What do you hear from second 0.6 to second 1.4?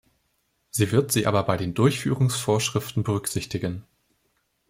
Sie wird sie